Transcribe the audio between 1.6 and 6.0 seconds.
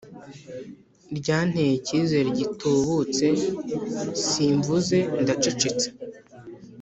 icyizere gitubutse simvuze ndacecetse